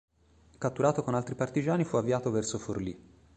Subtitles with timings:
[0.57, 2.99] Catturato con altri partigiani fu avviato verso Forlì.